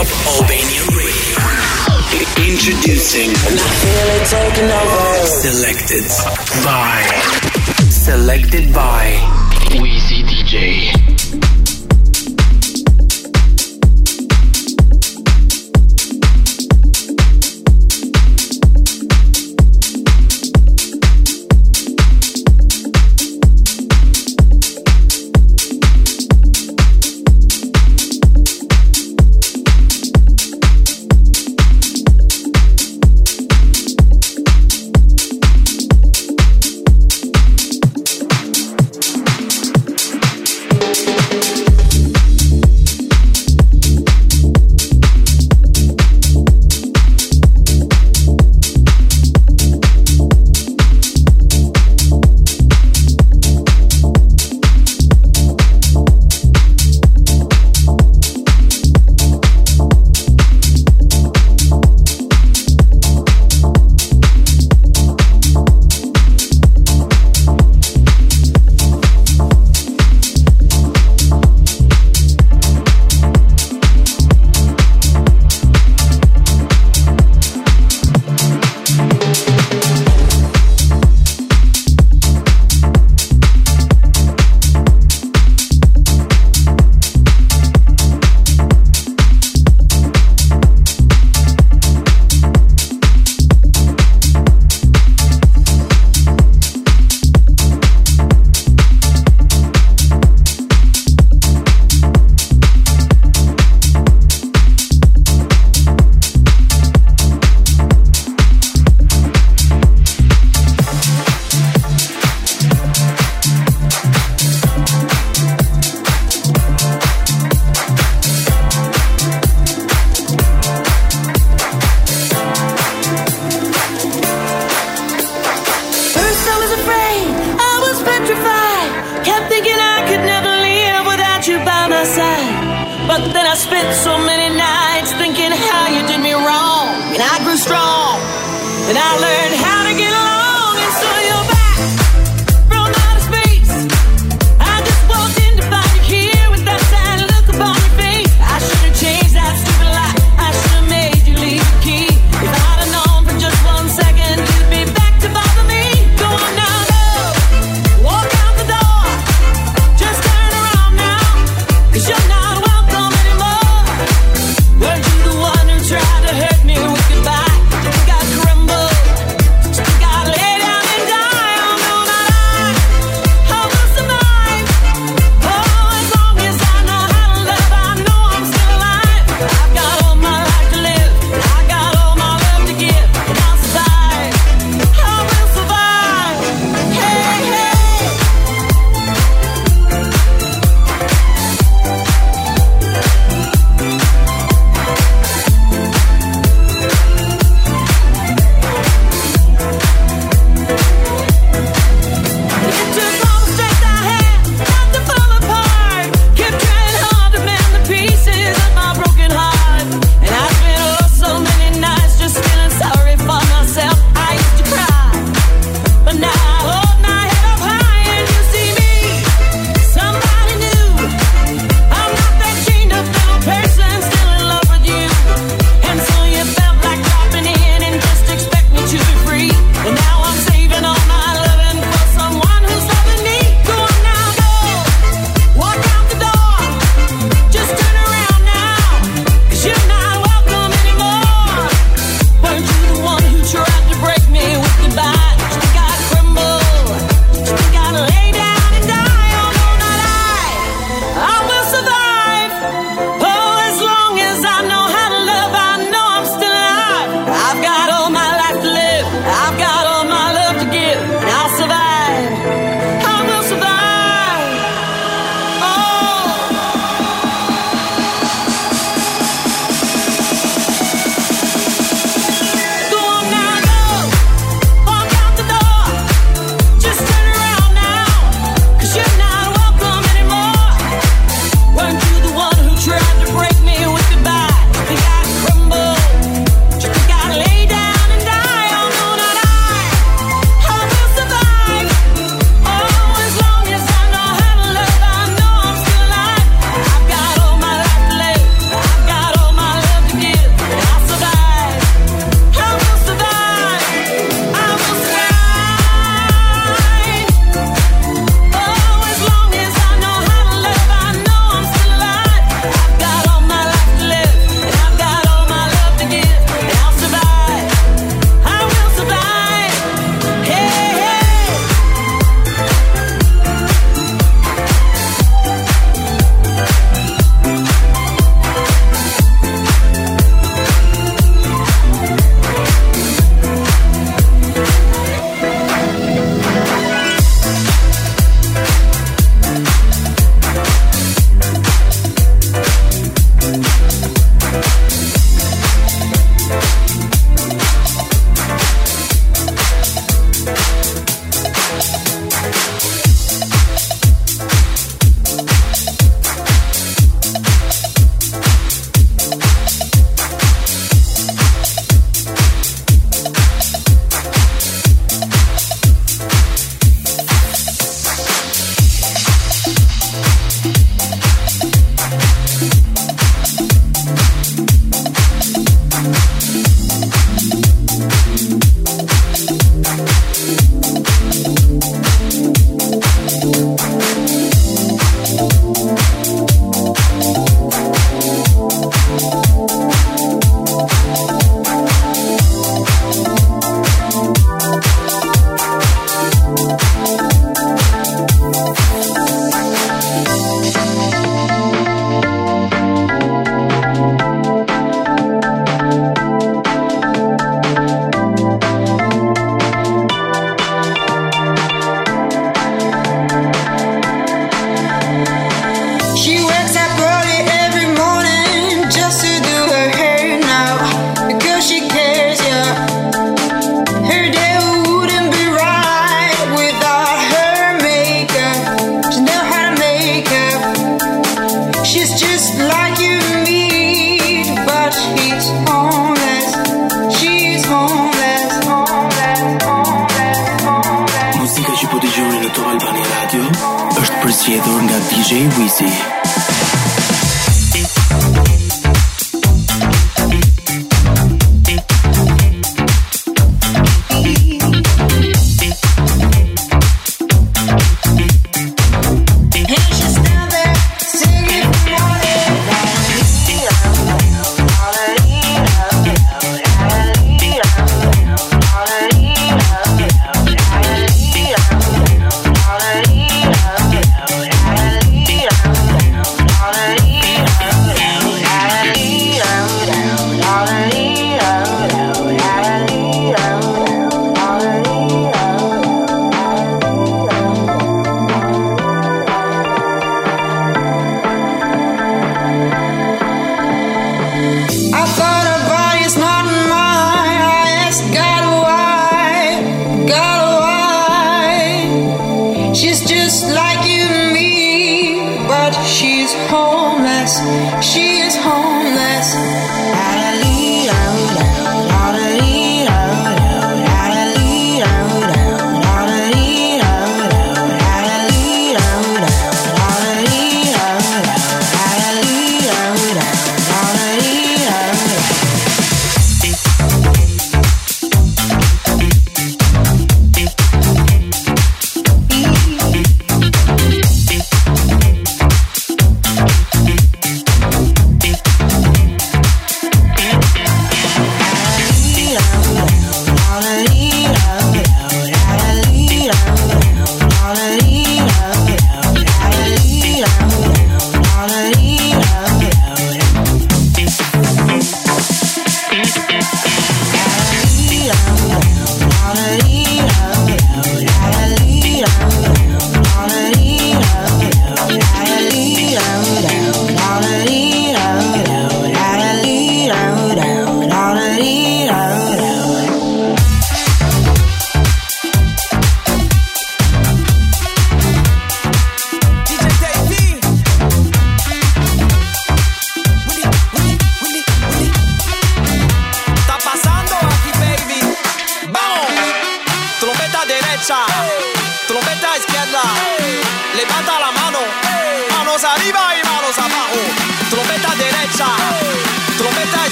Rob 0.00 0.48
Radio. 0.48 0.82
Introducing. 2.48 3.28
And 3.28 3.60
I 3.60 3.68
feel 3.82 4.08
it 4.16 4.24
taking 4.32 4.70
over. 4.70 5.26
Selected 5.26 6.06
by. 6.64 7.04
Selected 7.90 8.72
by. 8.72 9.18
Wizii 9.76 10.24
DJ. 10.24 11.59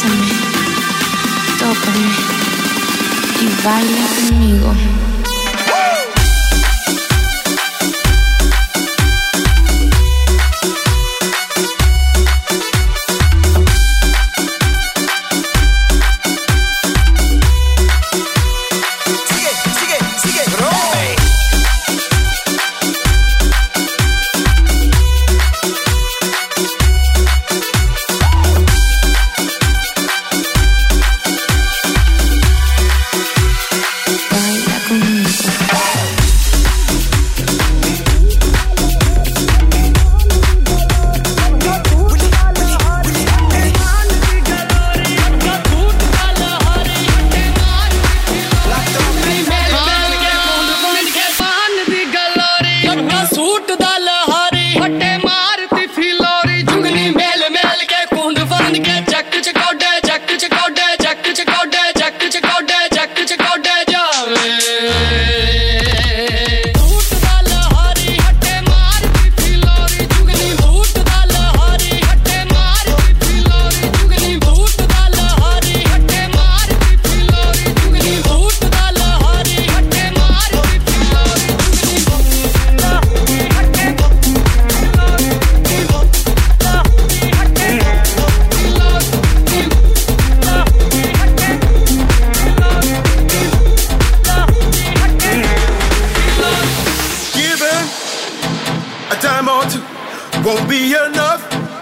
Bésame, 0.00 0.28
tócame 1.58 2.06
y 3.40 3.64
baila 3.64 4.06
conmigo. 4.14 5.07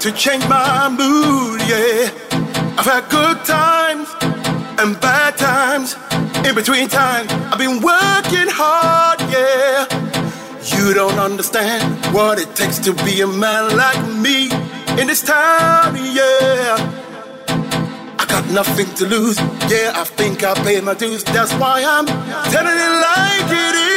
To 0.06 0.12
change 0.12 0.46
my 0.46 0.88
mood, 0.88 1.60
yeah. 1.62 2.08
I've 2.78 2.86
had 2.86 3.10
good 3.10 3.44
times 3.44 4.08
and 4.78 5.00
bad 5.00 5.36
times. 5.36 5.96
In 6.46 6.54
between 6.54 6.88
times, 6.88 7.28
I've 7.50 7.58
been 7.58 7.80
working 7.80 8.46
hard, 8.46 9.18
yeah. 9.34 9.82
You 10.62 10.94
don't 10.94 11.18
understand 11.18 12.14
what 12.14 12.38
it 12.38 12.54
takes 12.54 12.78
to 12.86 12.94
be 13.04 13.20
a 13.20 13.26
man 13.26 13.76
like 13.76 14.00
me 14.14 14.48
in 15.00 15.08
this 15.08 15.22
town, 15.22 15.96
yeah. 15.96 16.78
I 18.20 18.24
got 18.28 18.48
nothing 18.52 18.86
to 18.98 19.06
lose, 19.06 19.40
yeah. 19.68 19.90
I 19.96 20.04
think 20.04 20.44
I 20.44 20.54
paid 20.62 20.84
my 20.84 20.94
dues. 20.94 21.24
That's 21.24 21.52
why 21.54 21.82
I'm 21.82 22.06
telling 22.54 22.78
it 22.86 22.94
like 23.10 23.50
it 23.66 23.74
is, 23.90 23.95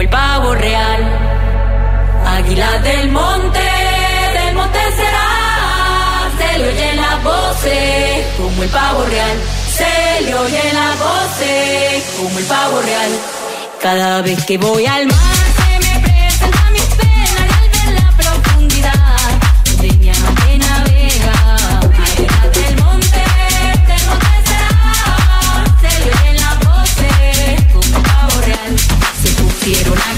el 0.00 0.08
pavo 0.08 0.54
real. 0.54 1.02
Águila 2.26 2.78
del 2.78 3.10
monte, 3.10 3.58
del 4.34 4.54
monte 4.54 4.78
será, 4.96 6.30
se 6.38 6.58
le 6.58 6.68
oyen 6.68 6.96
las 6.96 7.22
voces 7.22 8.26
como 8.36 8.62
el 8.62 8.68
pavo 8.70 9.04
real. 9.04 9.38
Se 9.76 10.24
le 10.24 10.34
oyen 10.34 10.74
las 10.74 10.98
voces 10.98 12.04
como 12.18 12.38
el 12.38 12.44
pavo 12.44 12.80
real. 12.82 13.10
Cada 13.80 14.22
vez 14.22 14.44
que 14.44 14.58
voy 14.58 14.86
al 14.86 15.06
mar. 15.06 15.59
quiero 29.72 29.94
la 29.94 30.09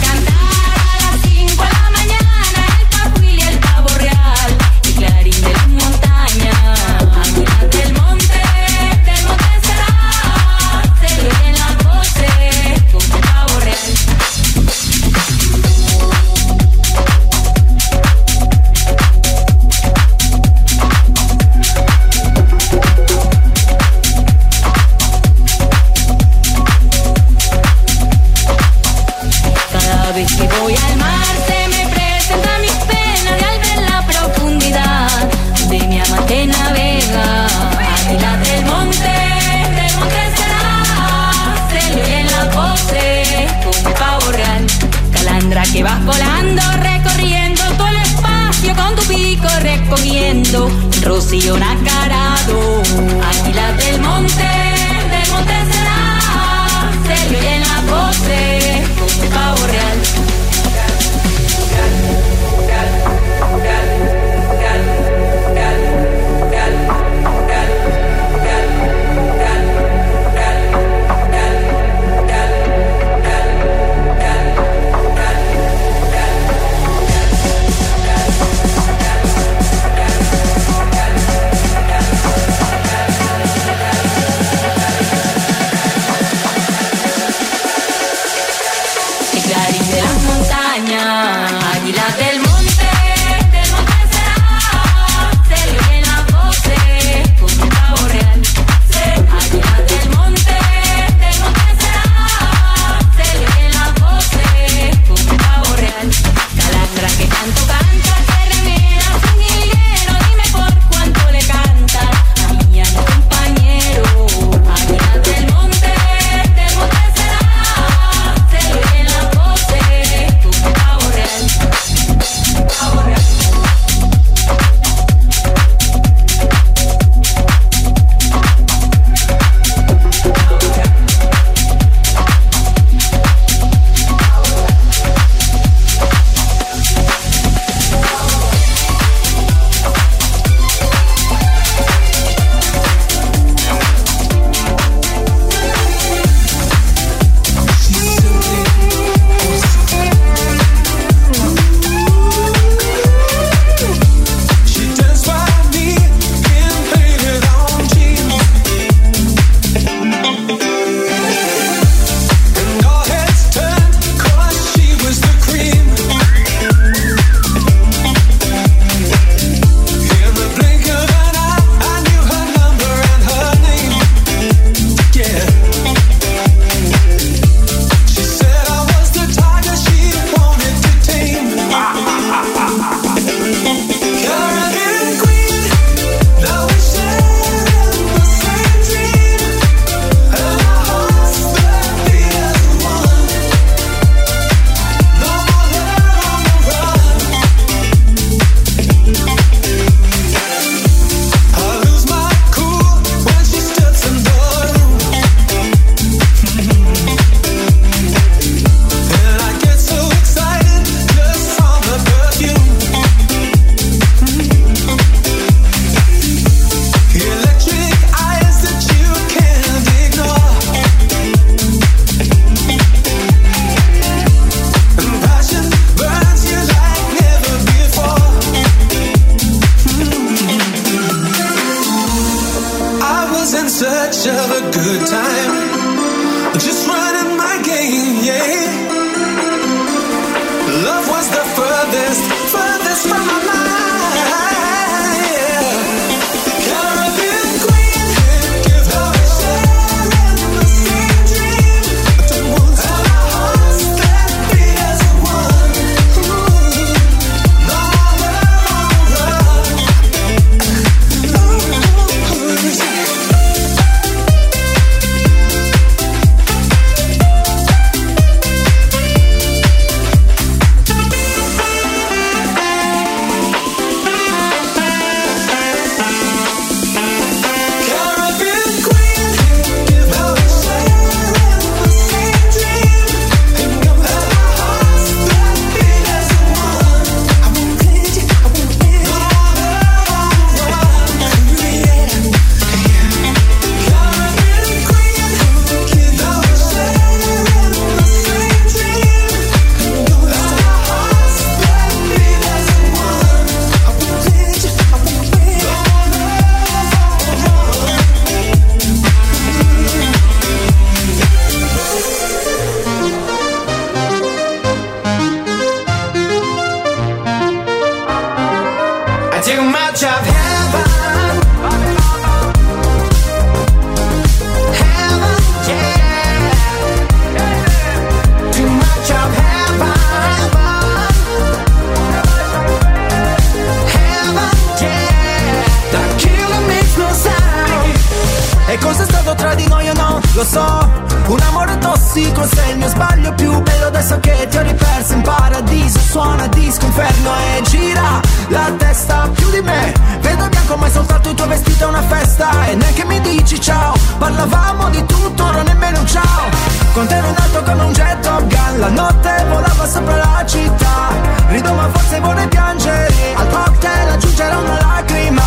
la 348.52 348.70
testa 348.76 349.28
più 349.34 349.50
di 349.50 349.60
me. 349.60 349.92
Vedo 350.20 350.48
bianco 350.48 350.76
ma 350.76 350.86
è 350.86 350.90
soltanto 350.90 351.30
il 351.30 351.34
tuo 351.34 351.46
vestito 351.46 351.84
è 351.84 351.86
una 351.88 352.02
festa. 352.02 352.66
E 352.66 352.74
neanche 352.74 353.04
mi 353.04 353.20
dici 353.20 353.60
ciao. 353.60 353.94
Parlavamo 354.18 354.90
di 354.90 355.04
tutto, 355.06 355.44
ora 355.44 355.62
nemmeno 355.62 355.98
un 355.98 356.06
ciao. 356.06 356.50
Con 356.92 357.06
te 357.06 357.16
ero 357.16 357.28
in 357.28 357.36
alto 357.36 357.62
come 357.62 357.82
un 357.82 357.92
jet 357.92 358.20
Top 358.20 358.46
Gun. 358.46 358.78
La 358.78 358.88
notte 358.88 359.44
volava 359.48 359.86
sopra 359.86 360.16
la 360.16 360.44
città. 360.46 361.08
Rido 361.48 361.72
ma 361.72 361.88
forse 361.90 362.20
vorrei 362.20 362.48
piangere. 362.48 363.12
Al 363.34 363.48
cocktail 363.48 364.08
aggiungerò 364.10 364.60
una 364.60 364.80
lacrima. 364.80 365.42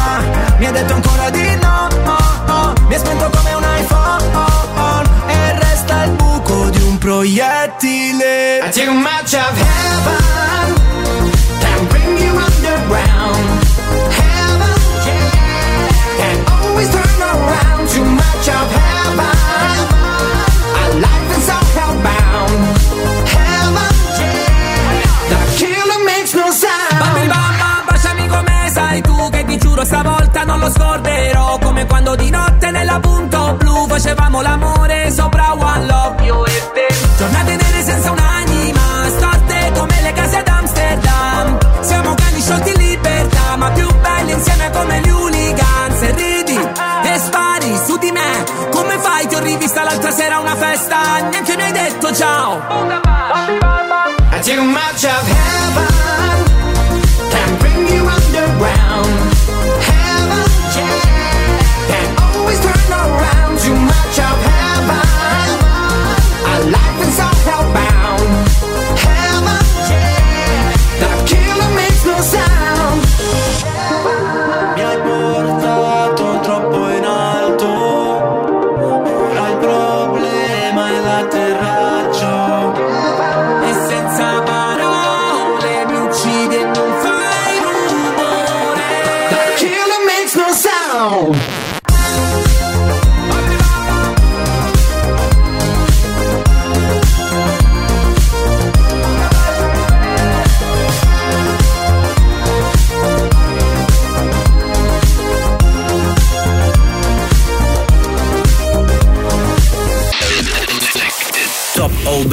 Mi 0.58 0.66
ha 0.66 0.72
detto 0.72 0.94
ancora 0.94 1.30
di 1.30 1.56
no 1.62 1.88
oh, 2.06 2.52
oh. 2.52 2.74
Mi 2.88 2.96
ha 2.96 3.00
spento 3.00 3.30
come 3.30 3.54
un 3.54 3.64
iPhone. 3.78 4.24
E 5.28 5.60
resta 5.60 6.04
il 6.04 6.12
buco 6.12 6.70
di 6.70 6.82
un 6.82 6.98
proiettile. 6.98 8.58
I 8.58 8.62
around 8.62 8.74
Too 8.74 8.94
much 8.94 9.34
of 9.34 9.58
heaven 9.58 11.35
Giornate 37.18 37.56
nere 37.56 37.82
senza 37.82 38.12
un'anima 38.12 39.08
Storte 39.08 39.72
come 39.74 40.02
le 40.02 40.12
case 40.12 40.38
ad 40.38 40.48
Amsterdam 40.48 41.65
Sciolti 42.46 42.70
in 42.70 42.78
libertà 42.78 43.56
Ma 43.58 43.72
più 43.72 43.88
belli 44.02 44.34
insieme 44.34 44.70
come 44.70 45.02
gli 45.02 45.10
hooligans 45.10 46.02
E 46.04 46.12
ridi 46.12 46.56
e 46.56 47.18
spari 47.18 47.76
su 47.84 47.98
di 47.98 48.12
me 48.12 48.44
Come 48.70 49.00
fai? 49.00 49.26
Ti 49.26 49.34
ho 49.34 49.40
rivista 49.40 49.84
l'altra 49.84 50.12
sera 50.12 50.36
a 50.36 50.40
una 50.42 50.56
festa 50.56 51.22
Neanche 51.28 51.56
mi 51.56 51.64
hai 51.64 51.72
detto 51.72 52.14
ciao. 52.14 52.62
I 54.32 54.42
too 54.44 54.64
much 54.64 55.06
of 55.06 55.28
heaven 55.28 56.55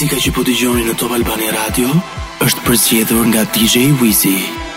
Muzika 0.00 0.16
që 0.16 0.30
po 0.32 0.40
dëgjoni 0.40 0.86
në 0.86 0.94
Top 0.96 1.12
Albani 1.12 1.50
Radio 1.52 1.90
është 2.40 2.64
përzgjedhur 2.64 3.28
nga 3.28 3.44
DJ 3.52 3.90
Wizi. 4.00 4.69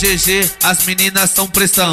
GG, 0.00 0.50
as 0.64 0.86
meninas 0.86 1.30
são 1.30 1.46
pressão. 1.46 1.90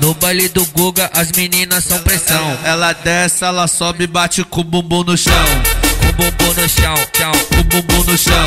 No 0.00 0.12
baile 0.14 0.48
do 0.48 0.66
Guga, 0.66 1.08
as 1.14 1.30
meninas 1.30 1.84
são 1.84 2.00
pressão. 2.00 2.58
Ela 2.64 2.92
desce, 2.92 3.44
ela 3.44 3.68
sobe, 3.68 4.08
bate 4.08 4.42
com 4.42 4.62
o 4.62 4.64
bumbum 4.64 5.04
no 5.04 5.16
chão. 5.16 5.32
Com 6.00 6.08
o 6.08 6.12
bumbum 6.14 6.60
no 6.60 6.68
chão, 6.68 6.94
tchau, 7.12 7.32
com 7.50 7.60
o 7.60 7.62
bumbum 7.62 8.10
no 8.10 8.18
chão. 8.18 8.44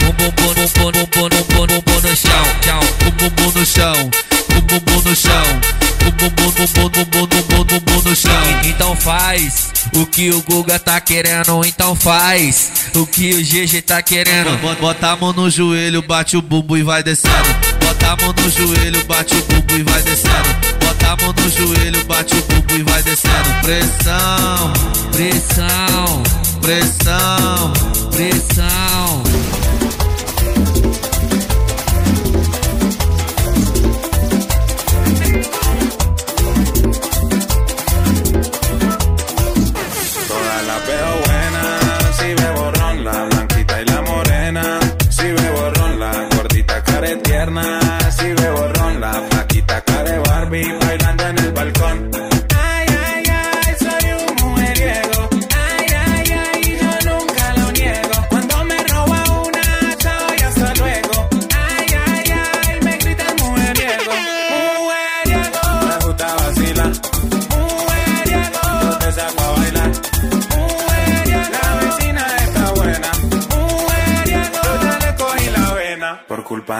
Com 0.00 0.08
o 0.08 0.12
bumbum, 0.12 0.52
bumbum, 0.52 0.92
bumbum, 0.92 1.28
bumbum, 1.30 1.66
bumbum 1.66 2.00
no 2.02 2.14
chão, 2.14 2.44
tchau, 2.60 2.80
com 2.98 3.08
o 3.08 3.12
bumbum 3.12 3.58
no 3.58 3.64
chão. 3.64 4.10
Com 4.48 4.58
o 4.58 4.60
bumbum 4.60 5.08
no 5.08 5.16
chão. 5.16 5.60
Bumbum, 6.02 6.28
bumbum, 6.28 6.88
bumbum, 6.90 7.26
bumbum, 7.26 7.64
bumbum 7.64 8.02
no 8.10 8.14
chão. 8.14 8.60
Então 8.64 8.94
faz 8.94 9.72
o 9.96 10.04
que 10.04 10.28
o 10.28 10.42
Guga 10.42 10.78
tá 10.78 11.00
querendo, 11.00 11.64
então 11.64 11.96
faz 11.96 12.70
o 12.94 13.06
que 13.06 13.32
o 13.32 13.42
GG 13.42 13.80
tá 13.80 14.02
querendo. 14.02 14.50
Bota 14.78 15.08
a 15.08 15.16
mão 15.16 15.32
no 15.32 15.48
joelho, 15.48 16.02
bate 16.02 16.36
o 16.36 16.42
bumbum 16.42 16.76
e 16.76 16.82
vai 16.82 17.02
descendo. 17.02 17.71
Bota 18.02 18.12
a 18.12 18.16
mão 18.16 18.34
no 18.36 18.50
joelho, 18.50 19.04
bate 19.04 19.34
o 19.34 19.42
bumbum 19.42 19.76
e 19.76 19.82
vai 19.84 20.02
descendo. 20.02 20.76
Bota 20.80 21.12
a 21.12 21.16
mão 21.16 21.32
no 21.32 21.50
joelho, 21.50 22.04
bate 22.04 22.34
o 22.34 22.42
bumbum 22.42 22.76
e 22.76 22.82
vai 22.82 23.02
descendo. 23.02 23.62
Pressão, 23.62 24.72
pressão, 25.12 26.22
pressão, 26.60 27.72
pressão. 28.10 29.41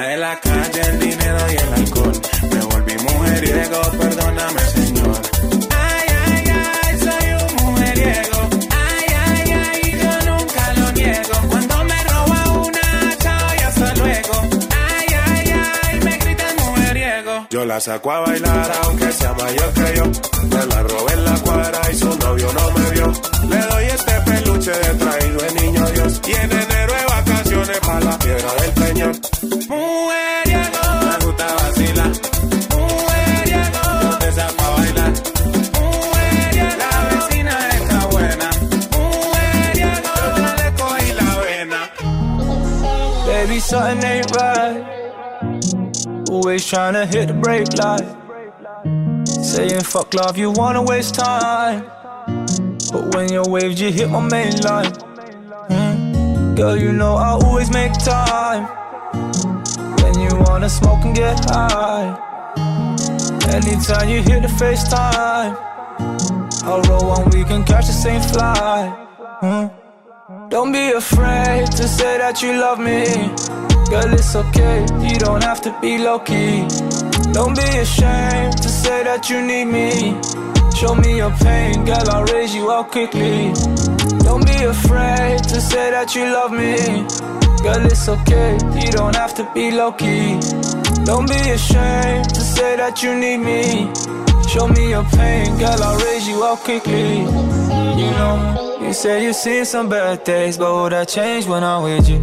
Culpa 0.03 0.09
de 0.09 0.17
la 0.17 0.41
calle, 0.41 0.81
el 0.81 0.99
dinero 0.99 1.39
y 1.51 1.57
el 1.57 1.73
alcohol. 1.75 2.13
Me 2.51 2.61
volví 2.61 2.95
mujeriego, 3.03 3.81
perdóname, 3.99 4.61
señor. 4.75 5.23
Ay, 5.71 6.09
ay, 6.27 6.45
ay, 6.85 6.99
soy 6.99 7.29
un 7.43 7.67
mujeriego. 7.67 8.39
Ay, 8.71 9.07
ay, 9.27 9.53
ay, 9.53 10.01
yo 10.03 10.31
nunca 10.31 10.73
lo 10.75 10.93
niego. 10.93 11.49
Cuando 11.49 11.85
me 11.85 12.05
roba 12.05 12.51
una, 12.67 13.17
chao 13.19 13.49
y 13.55 13.63
hasta 13.63 13.95
luego. 13.95 14.35
Ay, 14.89 15.07
ay, 15.27 15.55
ay, 15.85 16.01
me 16.01 16.19
gritan 16.19 16.57
mujeriego. 16.57 17.47
Yo 17.51 17.65
la 17.65 17.81
saco 17.81 18.11
a 18.13 18.21
bailar, 18.21 18.73
aunque 18.85 19.13
sea 19.13 19.33
mayor 19.35 19.73
que 19.73 19.97
yo. 19.97 20.05
Me 20.49 20.67
la 20.67 20.83
robé 20.83 21.13
en 21.13 21.25
la 21.25 21.35
cuadra 21.39 21.81
y 21.93 21.95
su 21.97 22.19
novio 22.19 22.53
no 22.53 22.71
me 22.73 22.91
vio. 22.91 23.13
Le 23.49 23.59
doy 23.59 23.85
este 23.85 24.13
peluche 24.27 24.71
de 24.71 24.95
traído 24.95 25.39
de 25.41 25.61
niño 25.63 25.87
Dios. 25.91 26.21
Y 26.27 26.33
en 26.33 26.53
enero 26.53 26.93
de 26.95 27.05
vacaciones 27.09 27.79
para 27.81 28.01
la 28.01 28.19
piedra 28.19 28.55
del 28.55 28.73
peñón. 28.73 29.32
Something 43.73 44.05
ain't 44.05 44.31
right. 44.37 44.85
Always 46.29 46.67
trying 46.67 46.93
to 46.93 47.07
hit 47.07 47.29
the 47.29 47.35
brake 47.35 47.73
light. 47.79 48.07
Saying 49.27 49.81
fuck 49.81 50.13
love, 50.13 50.37
you 50.37 50.51
wanna 50.51 50.83
waste 50.83 51.15
time. 51.15 51.85
But 52.93 53.15
when 53.15 53.33
you're 53.33 53.49
waved, 53.49 53.79
you 53.79 53.91
hit 53.91 54.11
my 54.11 54.21
main 54.21 54.61
line. 54.61 54.93
Hmm? 55.71 56.55
Girl, 56.55 56.77
you 56.77 56.93
know 56.93 57.15
I 57.15 57.31
always 57.31 57.71
make 57.71 57.93
time. 57.95 58.82
Wanna 60.63 60.71
smoke 60.71 61.05
and 61.05 61.17
get 61.17 61.45
high. 61.47 62.15
Anytime 63.53 64.09
you 64.09 64.23
hit 64.23 64.43
the 64.43 64.53
FaceTime, 64.61 65.57
I'll 66.63 66.83
roll 66.83 67.09
one, 67.09 67.31
we 67.31 67.43
can 67.43 67.65
catch 67.65 67.89
the 67.89 67.93
same 67.93 68.21
flight. 68.21 68.95
Don't 70.51 70.71
be 70.71 70.93
afraid 70.93 71.67
to 71.67 71.89
say 71.89 72.17
that 72.19 72.43
you 72.43 72.53
love 72.61 72.79
me. 72.79 73.03
Girl, 73.91 74.15
it's 74.15 74.37
okay, 74.37 74.87
you 75.03 75.19
don't 75.19 75.43
have 75.43 75.61
to 75.63 75.77
be 75.81 75.99
low 75.99 76.21
key. 76.21 76.65
Don't 77.33 77.57
be 77.57 77.69
ashamed 77.83 78.57
to 78.63 78.69
say 78.69 79.03
that 79.03 79.29
you 79.29 79.43
need 79.43 79.65
me. 79.65 80.15
Show 80.79 80.95
me 80.95 81.17
your 81.17 81.33
pain, 81.39 81.85
girl, 81.85 82.09
I'll 82.09 82.25
raise 82.27 82.55
you 82.55 82.71
up 82.71 82.93
quickly. 82.93 83.53
Don't 84.23 84.47
be 84.47 84.63
afraid 84.63 85.43
to 85.43 85.61
say 85.61 85.91
that 85.91 86.15
you 86.15 86.27
love 86.27 86.53
me. 86.53 87.32
Girl, 87.63 87.87
it's 87.87 88.09
okay, 88.09 88.59
you 88.75 88.91
don't 88.91 89.15
have 89.15 89.35
to 89.37 89.49
be 89.55 89.71
low 89.71 89.93
key. 89.93 90.41
Don't 91.05 91.29
be 91.29 91.39
ashamed 91.51 92.29
to 92.35 92.41
say 92.41 92.77
that 92.77 93.03
you 93.05 93.15
need 93.15 93.39
me. 93.39 93.89
Show 94.49 94.67
me 94.67 94.91
your 94.91 95.05
pain, 95.05 95.57
girl, 95.59 95.81
I'll 95.81 95.97
raise 96.05 96.27
you 96.27 96.43
up 96.43 96.59
quickly. 96.59 97.21
You 97.21 98.11
know, 98.19 98.79
you 98.83 98.93
say 98.93 99.25
you've 99.25 99.37
seen 99.37 99.65
some 99.65 99.89
bad 99.89 100.25
days, 100.25 100.59
but 100.59 100.73
will 100.75 100.91
that 100.91 101.09
change 101.09 101.47
when 101.47 101.63
I'm 101.63 101.85
with 101.85 102.09
you? 102.09 102.19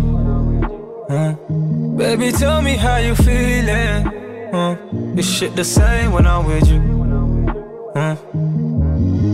Huh? 1.10 1.34
Baby, 1.96 2.34
tell 2.34 2.62
me 2.62 2.76
how 2.76 2.98
you 2.98 3.16
feeling. 3.16 4.04
Huh? 4.52 4.76
Is 5.18 5.26
shit 5.26 5.56
the 5.56 5.64
same 5.64 6.12
when 6.12 6.28
I'm 6.28 6.46
with 6.46 6.68
you? 6.68 6.80
Huh? 7.96 8.16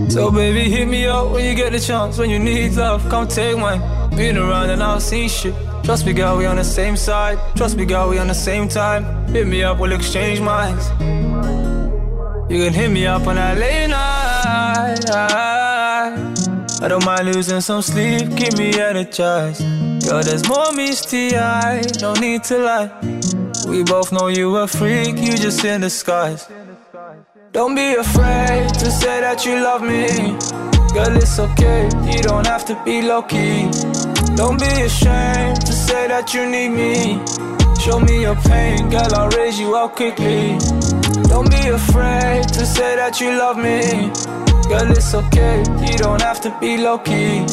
So 0.10 0.30
baby, 0.30 0.70
hit 0.70 0.88
me 0.88 1.08
up 1.08 1.32
when 1.32 1.46
you 1.46 1.56
get 1.56 1.72
the 1.72 1.80
chance. 1.80 2.20
When 2.20 2.30
you 2.30 2.38
need 2.38 2.74
love, 2.74 3.10
come 3.10 3.28
take 3.28 3.58
mine. 3.58 3.82
Been 4.16 4.38
around 4.38 4.70
and 4.70 4.84
I'll 4.84 5.00
see 5.00 5.28
shit. 5.28 5.56
Trust 5.86 6.06
me, 6.08 6.14
girl, 6.14 6.36
we 6.38 6.48
on 6.48 6.56
the 6.56 6.64
same 6.64 6.98
side. 6.98 7.38
Trust 7.56 7.78
me, 7.78 7.86
girl, 7.86 8.10
we 8.10 8.18
on 8.18 8.28
the 8.28 8.34
same 8.34 8.68
time. 8.68 9.04
Hit 9.28 9.46
me 9.46 9.62
up, 9.62 9.78
we'll 9.80 9.92
exchange 9.92 10.42
minds. 10.42 10.90
You 12.50 12.64
can 12.64 12.74
hit 12.74 12.90
me 12.90 13.06
up 13.06 13.28
on 13.28 13.36
that 13.36 13.60
late 13.60 13.88
night. 13.88 15.08
I 16.82 16.88
don't 16.88 17.06
mind 17.06 17.28
losing 17.32 17.62
some 17.62 17.84
sleep, 17.84 18.36
keep 18.36 18.58
me 18.58 18.80
energized. 18.80 19.62
Girl, 20.08 20.24
there's 20.24 20.48
more 20.50 20.72
misty 20.74 21.38
eye, 21.38 21.84
no 22.02 22.14
need 22.14 22.44
to 22.46 22.58
lie. 22.58 22.90
We 23.68 23.84
both 23.84 24.12
know 24.12 24.28
you 24.28 24.58
a 24.58 24.68
freak, 24.68 25.18
you 25.20 25.38
just 25.38 25.64
in 25.64 25.82
disguise. 25.82 26.48
Don't 27.52 27.76
be 27.76 27.94
afraid 27.94 28.70
to 28.70 28.90
say 28.90 29.22
that 29.22 29.46
you 29.46 29.62
love 29.62 29.84
me. 29.84 30.36
Girl, 30.96 31.16
it's 31.16 31.38
okay, 31.38 31.90
you 32.12 32.24
don't 32.24 32.48
have 32.48 32.66
to 32.66 32.76
be 32.84 33.04
low 33.04 33.22
key. 33.22 33.70
Don't 34.36 34.60
be 34.60 34.66
ashamed 34.82 35.66
say 36.06 36.10
that 36.10 36.34
you 36.36 36.46
need 36.46 36.70
me. 36.70 37.20
Show 37.82 38.00
me 38.00 38.22
your 38.22 38.36
pain, 38.36 38.90
girl, 38.90 39.16
I'll 39.16 39.30
raise 39.30 39.60
you 39.60 39.76
up 39.76 39.96
quickly. 39.96 40.58
Don't 41.30 41.50
be 41.50 41.68
afraid 41.68 42.48
to 42.50 42.66
say 42.66 42.96
that 42.96 43.20
you 43.20 43.30
love 43.38 43.58
me. 43.58 44.12
Girl, 44.70 44.92
it's 44.92 45.14
okay, 45.14 45.60
you 45.90 45.98
don't 45.98 46.22
have 46.22 46.40
to 46.42 46.56
be 46.60 46.78
low 46.78 47.00
key. 47.00 47.46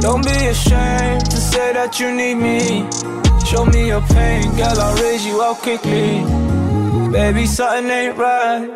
Don't 0.00 0.24
be 0.24 0.38
ashamed 0.54 1.24
to 1.30 1.36
say 1.36 1.72
that 1.72 2.00
you 2.00 2.12
need 2.12 2.34
me. 2.34 2.88
Show 3.46 3.64
me 3.66 3.86
your 3.86 4.02
pain, 4.02 4.42
girl, 4.56 4.78
I'll 4.86 4.96
raise 5.02 5.24
you 5.24 5.40
up 5.40 5.58
quickly. 5.58 6.24
Baby, 7.12 7.46
something 7.46 7.90
ain't 7.90 8.16
right. 8.16 8.68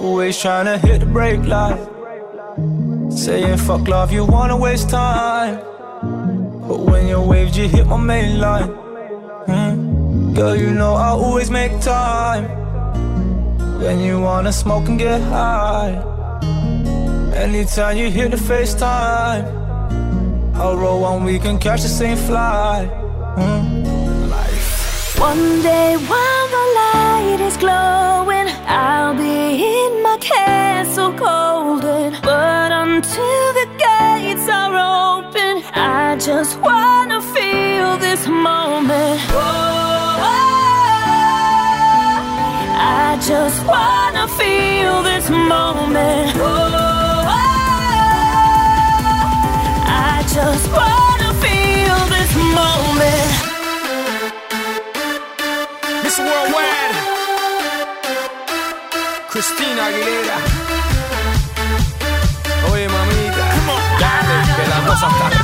Always 0.00 0.36
trying 0.36 0.66
to 0.66 0.78
hit 0.78 1.00
the 1.00 1.06
brake 1.06 1.44
light. 1.44 1.80
Saying 3.12 3.58
fuck 3.58 3.86
love, 3.86 4.10
you 4.10 4.24
wanna 4.24 4.56
waste 4.56 4.90
time. 4.90 5.77
But 6.68 6.80
when 6.80 7.08
you're 7.08 7.26
waved, 7.32 7.56
you 7.56 7.66
hit 7.68 7.86
my 7.86 7.96
main 7.96 8.38
line. 8.40 8.68
Hmm? 9.48 10.34
Girl, 10.34 10.54
you 10.54 10.70
know 10.70 10.94
I 10.94 11.08
always 11.08 11.50
make 11.50 11.72
time. 11.80 12.44
When 13.80 14.00
you 14.00 14.20
wanna 14.20 14.52
smoke 14.52 14.86
and 14.88 14.98
get 14.98 15.20
high. 15.22 15.94
Anytime 17.34 17.96
you 17.96 18.10
hit 18.10 18.30
the 18.32 18.36
FaceTime, 18.36 19.44
I'll 20.56 20.76
roll 20.76 21.00
one, 21.00 21.24
we 21.24 21.38
can 21.38 21.58
catch 21.58 21.82
the 21.82 21.88
same 21.88 22.18
flight. 22.28 22.88
Hmm? 23.38 23.78
One 25.20 25.62
day 25.62 25.96
while 26.10 26.48
the 26.56 26.64
light 26.80 27.40
is 27.40 27.56
glowing, 27.56 28.48
I'll 28.68 29.16
be 29.16 29.38
in 29.74 30.00
my 30.00 30.16
castle 30.20 31.10
golden. 31.10 32.14
But 32.22 32.70
until 32.70 33.46
the 33.58 33.66
gates 33.84 34.48
are 34.48 34.74
open, 35.18 35.47
I 35.80 36.16
just 36.16 36.58
wanna 36.60 37.20
feel 37.22 37.96
this 37.98 38.26
moment. 38.26 39.20
Whoa, 39.30 40.18
I 42.74 43.16
just 43.30 43.64
wanna 43.64 44.26
feel 44.40 45.02
this 45.02 45.30
moment. 45.30 46.36
Whoa, 46.36 47.24
I 49.86 50.24
just 50.36 50.66
wanna 50.78 51.30
feel 51.44 51.98
this 52.16 52.32
moment. 52.58 53.30
Mr. 56.04 56.22
Worldwide, 56.30 56.94
Christina 59.30 59.82
Aguilera. 59.88 60.38
Oye, 62.72 62.88
mamita, 62.88 63.46
dale, 64.02 64.36
que 64.56 64.64
la 64.72 64.80
cosa 64.88 65.06
está 65.08 65.37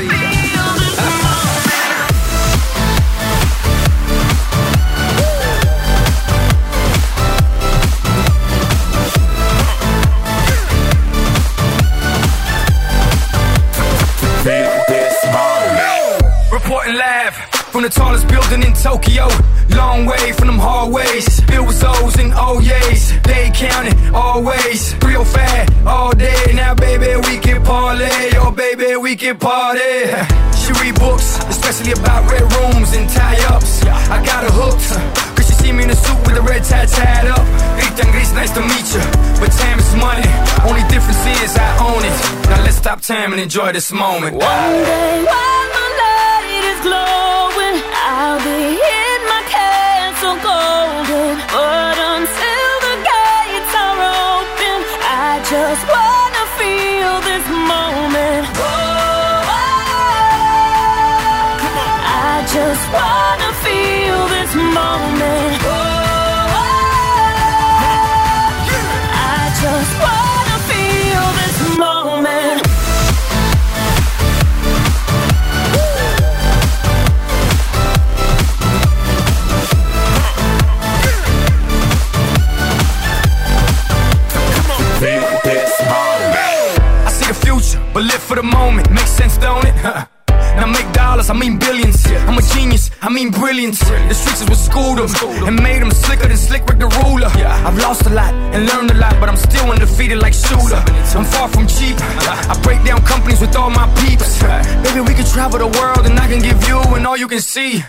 stop 42.98 43.16
time 43.16 43.32
and 43.32 43.40
enjoy 43.40 43.72
this 43.72 43.90
moment. 43.92 44.36
One 44.36 44.40
day 44.40 45.24
while 45.24 45.68
the 45.76 45.86
light 46.00 46.64
is 46.72 46.80
glowing, 46.82 47.76
I'll 48.06 48.38
be 48.38 48.78
in 48.78 49.20
my 49.32 49.42
castle 49.48 50.38
golden. 50.42 51.38
But 51.50 51.96
until 52.14 52.72
the 52.86 52.94
gates 53.10 53.74
are 53.84 53.98
open, 53.98 54.78
I 55.02 55.40
just 55.50 55.88
wanna 55.88 56.13
mean 93.14 93.30
brilliance. 93.30 93.78
The 93.78 94.14
streets 94.14 94.42
is 94.42 94.48
what 94.48 94.58
schooled 94.58 94.98
them 94.98 95.08
and 95.46 95.62
made 95.62 95.80
them 95.80 95.92
slicker 95.92 96.26
than 96.26 96.36
Slick 96.36 96.66
Rick 96.66 96.80
the 96.80 96.88
Ruler. 97.00 97.30
Yeah. 97.38 97.66
I've 97.66 97.78
lost 97.78 98.02
a 98.06 98.10
lot 98.10 98.34
and 98.52 98.66
learned 98.66 98.90
a 98.90 98.94
lot, 98.94 99.14
but 99.20 99.28
I'm 99.28 99.36
still 99.36 99.70
undefeated 99.70 100.18
like 100.18 100.34
Shula. 100.34 100.82
I'm 101.14 101.24
far 101.24 101.48
from 101.48 101.66
cheap. 101.68 101.96
I 102.52 102.58
break 102.62 102.82
down 102.84 103.00
companies 103.02 103.40
with 103.40 103.54
all 103.56 103.70
my 103.70 103.86
peeps. 104.02 104.42
Maybe 104.82 105.00
we 105.00 105.14
can 105.14 105.26
travel 105.26 105.58
the 105.60 105.70
world 105.78 106.04
and 106.06 106.18
I 106.18 106.26
can 106.26 106.42
give 106.42 106.66
you 106.66 106.80
and 106.96 107.06
all 107.06 107.16
you 107.16 107.28
can 107.28 107.40
see. 107.40 107.84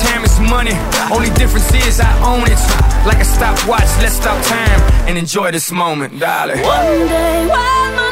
Time 0.00 0.24
is 0.24 0.40
money, 0.40 0.76
only 1.12 1.28
difference 1.36 1.68
is 1.74 2.00
I 2.00 2.10
own 2.24 2.44
it. 2.48 2.60
Like 3.06 3.20
a 3.20 3.24
stopwatch, 3.24 3.90
let's 4.00 4.16
stop 4.16 4.38
time 4.46 4.80
and 5.08 5.18
enjoy 5.18 5.50
this 5.50 5.70
moment, 5.70 6.18
darling. 6.18 6.62
One 6.62 7.06
day 7.06 7.46
while 7.46 7.92
my 7.98 8.09